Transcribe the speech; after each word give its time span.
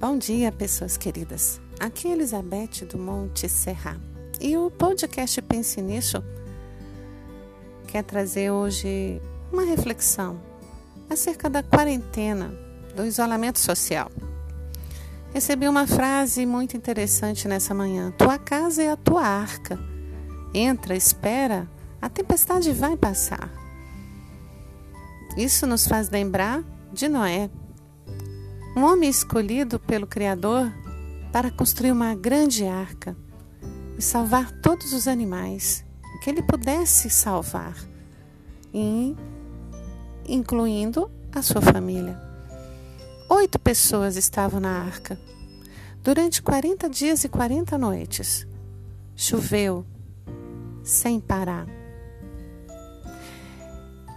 Bom 0.00 0.16
dia, 0.16 0.52
pessoas 0.52 0.96
queridas. 0.96 1.60
Aqui 1.80 2.06
é 2.06 2.12
Elizabeth 2.12 2.86
do 2.88 2.96
Monte 2.96 3.48
Serra. 3.48 4.00
E 4.40 4.56
o 4.56 4.70
podcast 4.70 5.42
Pense 5.42 5.82
Nisso 5.82 6.22
quer 7.88 8.04
trazer 8.04 8.52
hoje 8.52 9.20
uma 9.52 9.64
reflexão 9.64 10.40
acerca 11.10 11.50
da 11.50 11.64
quarentena, 11.64 12.54
do 12.94 13.04
isolamento 13.04 13.58
social. 13.58 14.08
Recebi 15.34 15.66
uma 15.66 15.84
frase 15.84 16.46
muito 16.46 16.76
interessante 16.76 17.48
nessa 17.48 17.74
manhã: 17.74 18.12
Tua 18.12 18.38
casa 18.38 18.84
é 18.84 18.92
a 18.92 18.96
tua 18.96 19.24
arca. 19.26 19.80
Entra, 20.54 20.94
espera, 20.94 21.68
a 22.00 22.08
tempestade 22.08 22.70
vai 22.70 22.96
passar. 22.96 23.50
Isso 25.36 25.66
nos 25.66 25.88
faz 25.88 26.08
lembrar 26.08 26.62
de 26.92 27.08
Noé, 27.08 27.50
um 28.78 28.84
homem 28.84 29.10
escolhido 29.10 29.80
pelo 29.80 30.06
Criador 30.06 30.72
para 31.32 31.50
construir 31.50 31.90
uma 31.90 32.14
grande 32.14 32.64
arca 32.64 33.16
e 33.98 34.00
salvar 34.00 34.52
todos 34.52 34.92
os 34.92 35.08
animais 35.08 35.84
que 36.22 36.30
ele 36.30 36.42
pudesse 36.42 37.10
salvar, 37.10 37.74
incluindo 40.28 41.10
a 41.34 41.42
sua 41.42 41.60
família. 41.60 42.16
Oito 43.28 43.58
pessoas 43.58 44.16
estavam 44.16 44.60
na 44.60 44.80
arca. 44.80 45.18
Durante 46.00 46.40
40 46.40 46.88
dias 46.88 47.24
e 47.24 47.28
40 47.28 47.76
noites, 47.76 48.46
choveu 49.16 49.84
sem 50.84 51.18
parar. 51.18 51.66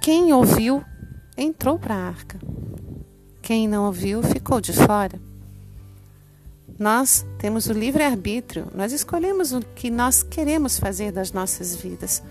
Quem 0.00 0.32
ouviu 0.32 0.82
entrou 1.36 1.78
para 1.78 1.94
a 1.94 2.08
arca. 2.08 2.55
Quem 3.46 3.68
não 3.68 3.86
ouviu 3.86 4.24
ficou 4.24 4.60
de 4.60 4.72
fora. 4.72 5.20
Nós 6.76 7.24
temos 7.38 7.68
o 7.68 7.72
livre-arbítrio, 7.72 8.66
nós 8.74 8.90
escolhemos 8.90 9.52
o 9.52 9.60
que 9.60 9.88
nós 9.88 10.20
queremos 10.20 10.80
fazer 10.80 11.12
das 11.12 11.30
nossas 11.30 11.76
vidas. 11.76 12.24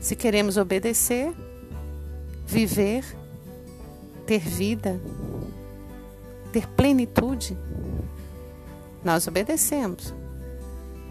Se 0.00 0.16
queremos 0.16 0.56
obedecer, 0.56 1.32
viver, 2.48 3.04
ter 4.26 4.40
vida, 4.40 5.00
ter 6.52 6.66
plenitude, 6.66 7.56
nós 9.04 9.28
obedecemos. 9.28 10.12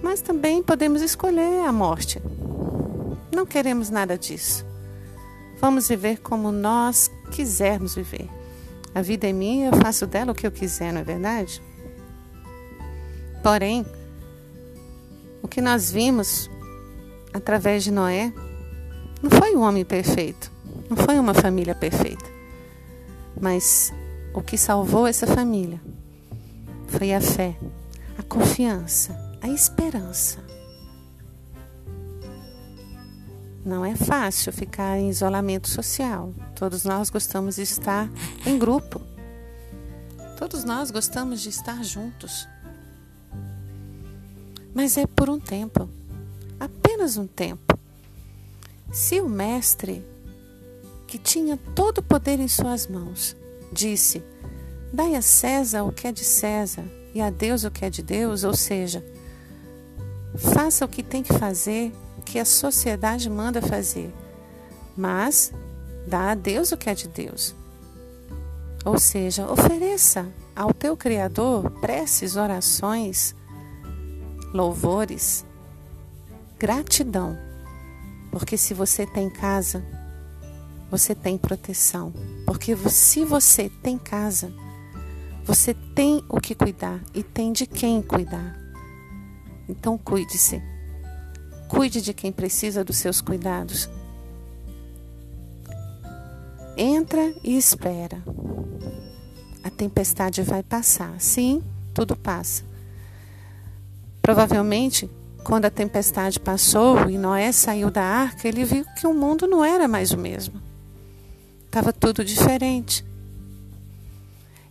Mas 0.04 0.20
também 0.20 0.62
podemos 0.62 1.02
escolher 1.02 1.66
a 1.66 1.72
morte. 1.72 2.22
Não 3.34 3.46
queremos 3.46 3.90
nada 3.90 4.18
disso. 4.18 4.66
Vamos 5.62 5.88
viver 5.88 6.20
como 6.20 6.52
nós 6.52 7.10
quisermos 7.32 7.96
viver. 7.96 8.39
A 8.94 9.02
vida 9.02 9.28
é 9.28 9.34
minha, 9.34 9.68
eu 9.68 9.74
faço 9.78 10.08
dela 10.08 10.32
o 10.32 10.36
que 10.36 10.48
eu 10.48 10.52
quiser, 10.52 10.92
não 10.92 11.02
é 11.02 11.04
verdade? 11.04 11.62
Porém, 13.44 13.86
o 15.42 15.48
que 15.48 15.62
nós 15.62 15.92
vimos 15.92 16.50
através 17.34 17.84
de 17.84 17.92
Noé 17.92 18.34
não 19.22 19.30
foi 19.30 19.56
um 19.56 19.62
homem 19.62 19.86
perfeito, 19.86 20.52
não 20.90 20.98
foi 20.98 21.20
uma 21.20 21.34
família 21.34 21.76
perfeita, 21.76 22.26
mas 23.40 23.94
o 24.34 24.42
que 24.42 24.58
salvou 24.58 25.08
essa 25.08 25.28
família 25.28 25.80
foi 26.88 27.14
a 27.14 27.22
fé, 27.22 27.56
a 28.18 28.24
confiança, 28.24 29.16
a 29.42 29.48
esperança. 29.48 30.49
Não 33.70 33.86
é 33.86 33.96
fácil 33.96 34.52
ficar 34.52 34.98
em 34.98 35.12
isolamento 35.12 35.70
social. 35.70 36.34
Todos 36.56 36.84
nós 36.86 37.12
gostamos 37.12 37.58
de 37.58 37.62
estar 37.62 38.10
em 38.44 38.58
grupo. 38.58 39.00
Todos 40.40 40.64
nós 40.64 40.90
gostamos 40.90 41.40
de 41.40 41.50
estar 41.50 41.84
juntos. 41.84 42.48
Mas 44.74 44.98
é 44.98 45.06
por 45.06 45.30
um 45.30 45.40
tempo 45.40 45.88
apenas 46.60 47.16
um 47.16 47.28
tempo. 47.28 47.78
Se 48.92 49.22
o 49.22 49.30
Mestre, 49.30 50.04
que 51.06 51.20
tinha 51.20 51.56
todo 51.76 52.00
o 52.00 52.04
poder 52.04 52.40
em 52.40 52.48
suas 52.48 52.88
mãos, 52.88 53.36
disse: 53.72 54.24
Dai 54.92 55.14
a 55.14 55.22
César 55.22 55.84
o 55.84 55.92
que 55.92 56.08
é 56.08 56.12
de 56.12 56.24
César 56.24 56.86
e 57.14 57.22
a 57.22 57.30
Deus 57.30 57.64
o 57.64 57.70
que 57.70 57.86
é 57.86 57.90
de 57.92 58.02
Deus, 58.02 58.44
ou 58.44 58.56
seja, 58.56 59.06
faça 60.36 60.84
o 60.86 60.90
que 60.90 61.04
tem 61.04 61.22
que 61.22 61.34
fazer 61.34 61.94
que 62.30 62.38
a 62.38 62.46
sociedade 62.46 63.28
manda 63.28 63.60
fazer, 63.60 64.14
mas 64.96 65.52
dá 66.08 66.32
a 66.32 66.36
Deus 66.36 66.72
o 66.72 66.78
que 66.78 66.88
é 66.88 66.94
de 66.94 67.08
Deus. 67.08 67.56
Ou 68.86 69.00
seja, 69.00 69.52
ofereça 69.52 70.32
ao 70.56 70.72
teu 70.72 70.96
Criador 70.96 71.72
preces, 71.82 72.36
orações, 72.36 73.36
louvores, 74.54 75.44
gratidão. 76.60 77.36
Porque 78.32 78.58
se 78.58 78.76
você 78.76 79.08
tem 79.08 79.28
casa, 79.28 79.84
você 80.92 81.16
tem 81.16 81.36
proteção. 81.36 82.14
Porque 82.46 82.78
se 82.90 83.26
você 83.26 83.70
tem 83.82 83.98
casa, 83.98 84.54
você 85.44 85.74
tem 85.74 86.24
o 86.30 86.40
que 86.40 86.54
cuidar 86.54 87.02
e 87.12 87.24
tem 87.24 87.52
de 87.52 87.66
quem 87.66 88.04
cuidar. 88.04 88.56
Então 89.68 89.98
cuide-se. 89.98 90.62
Cuide 91.70 92.02
de 92.02 92.14
quem 92.14 92.32
precisa 92.32 92.84
dos 92.84 92.98
seus 92.98 93.22
cuidados. 93.22 93.88
Entra 96.76 97.34
e 97.44 97.56
espera. 97.56 98.22
A 99.64 99.70
tempestade 99.70 100.42
vai 100.42 100.64
passar. 100.64 101.14
Sim, 101.22 101.64
tudo 101.94 102.16
passa. 102.16 102.64
Provavelmente, 104.22 105.10
quando 105.44 105.66
a 105.66 105.70
tempestade 105.70 106.40
passou 106.40 107.10
e 107.10 107.18
Noé 107.18 107.52
saiu 107.52 107.92
da 107.92 108.04
arca, 108.04 108.48
ele 108.48 108.66
viu 108.66 108.86
que 109.00 109.06
o 109.06 109.14
mundo 109.14 109.48
não 109.48 109.64
era 109.64 109.88
mais 109.88 110.12
o 110.12 110.18
mesmo. 110.18 110.60
Estava 111.66 111.94
tudo 111.94 112.26
diferente. 112.26 113.06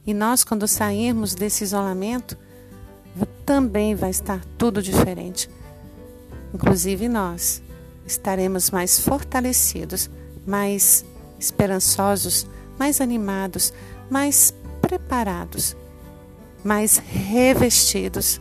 E 0.05 0.13
nós, 0.13 0.43
quando 0.43 0.67
sairmos 0.67 1.35
desse 1.35 1.63
isolamento, 1.63 2.37
também 3.47 3.95
vai 3.95 4.11
estar 4.11 4.45
tudo 4.59 4.83
diferente. 4.83 5.49
Inclusive 6.53 7.09
nós 7.09 7.63
estaremos 8.07 8.71
mais 8.71 8.99
fortalecidos, 8.99 10.11
mais 10.47 11.05
esperançosos, 11.39 12.47
mais 12.79 13.01
animados, 13.01 13.73
mais 14.11 14.55
preparados, 14.81 15.77
mais 16.65 16.97
revestidos. 16.99 18.41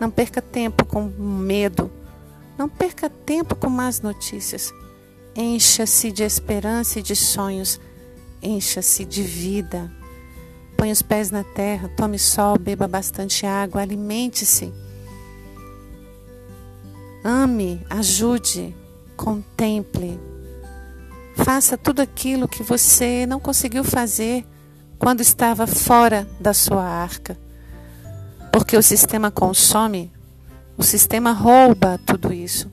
Não 0.00 0.10
perca 0.10 0.40
tempo 0.40 0.84
com 0.84 1.04
medo, 1.04 1.90
não 2.58 2.68
perca 2.68 3.08
tempo 3.10 3.54
com 3.54 3.68
más 3.68 4.00
notícias. 4.00 4.72
Encha-se 5.34 6.10
de 6.10 6.22
esperança 6.22 6.98
e 6.98 7.02
de 7.02 7.14
sonhos, 7.14 7.78
encha-se 8.42 9.04
de 9.04 9.22
vida. 9.22 9.90
Põe 10.76 10.90
os 10.90 11.02
pés 11.02 11.30
na 11.30 11.44
terra, 11.44 11.90
tome 11.96 12.18
sol, 12.18 12.58
beba 12.58 12.86
bastante 12.88 13.44
água, 13.46 13.82
alimente-se. 13.82 14.72
Ame, 17.28 17.84
ajude, 17.90 18.72
contemple. 19.16 20.16
Faça 21.34 21.76
tudo 21.76 22.00
aquilo 22.00 22.46
que 22.46 22.62
você 22.62 23.26
não 23.26 23.40
conseguiu 23.40 23.82
fazer 23.82 24.46
quando 24.96 25.22
estava 25.22 25.66
fora 25.66 26.24
da 26.38 26.54
sua 26.54 26.84
arca. 26.84 27.36
Porque 28.52 28.76
o 28.76 28.82
sistema 28.82 29.28
consome, 29.28 30.12
o 30.78 30.84
sistema 30.84 31.32
rouba 31.32 31.98
tudo 32.06 32.32
isso. 32.32 32.70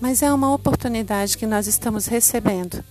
Mas 0.00 0.22
é 0.22 0.32
uma 0.32 0.54
oportunidade 0.54 1.36
que 1.36 1.44
nós 1.44 1.66
estamos 1.66 2.06
recebendo 2.06 2.84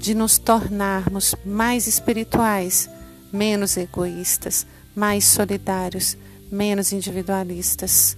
de 0.00 0.14
nos 0.14 0.38
tornarmos 0.38 1.34
mais 1.44 1.86
espirituais, 1.86 2.88
menos 3.30 3.76
egoístas, 3.76 4.66
mais 4.96 5.26
solidários, 5.26 6.16
menos 6.50 6.94
individualistas 6.94 8.16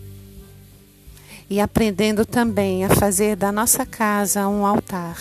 e 1.50 1.60
aprendendo 1.60 2.24
também 2.24 2.84
a 2.84 2.88
fazer 2.88 3.34
da 3.34 3.50
nossa 3.50 3.84
casa 3.84 4.46
um 4.46 4.64
altar. 4.64 5.18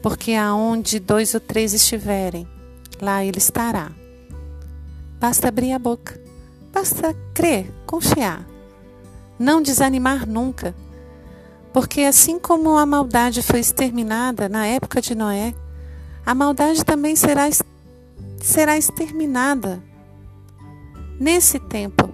Porque 0.00 0.32
aonde 0.32 1.00
dois 1.00 1.34
ou 1.34 1.40
três 1.40 1.74
estiverem, 1.74 2.46
lá 3.00 3.24
ele 3.24 3.38
estará. 3.38 3.90
Basta 5.18 5.48
abrir 5.48 5.72
a 5.72 5.78
boca, 5.78 6.20
basta 6.72 7.16
crer, 7.34 7.68
confiar, 7.84 8.46
não 9.36 9.60
desanimar 9.60 10.24
nunca. 10.24 10.72
Porque 11.72 12.02
assim 12.02 12.38
como 12.38 12.78
a 12.78 12.86
maldade 12.86 13.42
foi 13.42 13.58
exterminada 13.58 14.48
na 14.48 14.66
época 14.66 15.00
de 15.00 15.16
Noé, 15.16 15.52
a 16.24 16.32
maldade 16.32 16.84
também 16.84 17.16
será, 17.16 17.48
será 18.40 18.76
exterminada 18.76 19.82
nesse 21.18 21.58
tempo 21.58 22.11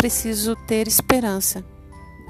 preciso 0.00 0.56
ter 0.56 0.88
esperança, 0.88 1.62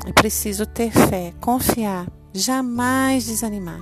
é 0.05 0.13
preciso 0.13 0.67
ter 0.67 0.91
fé, 0.91 1.33
confiar, 1.41 2.11
jamais 2.33 3.25
desanimar. 3.27 3.79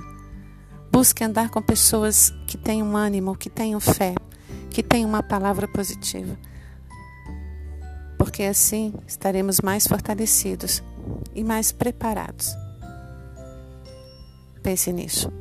Busque 0.91 1.23
andar 1.23 1.49
com 1.49 1.59
pessoas 1.59 2.31
que 2.45 2.55
tenham 2.55 2.95
ânimo, 2.95 3.35
que 3.35 3.49
tenham 3.49 3.79
fé, 3.79 4.13
que 4.69 4.83
tenham 4.83 5.09
uma 5.09 5.23
palavra 5.23 5.67
positiva. 5.67 6.37
Porque 8.15 8.43
assim 8.43 8.93
estaremos 9.07 9.59
mais 9.59 9.87
fortalecidos 9.87 10.83
e 11.33 11.43
mais 11.43 11.71
preparados. 11.71 12.53
Pense 14.61 14.93
nisso. 14.93 15.33